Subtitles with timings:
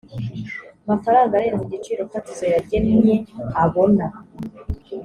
[0.89, 3.15] mafaranga arenze igiciro fatizo yagennye
[3.63, 4.05] abona